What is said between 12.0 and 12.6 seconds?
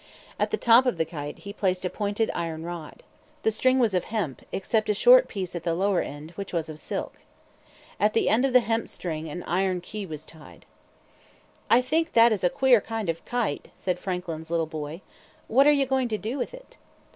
that is a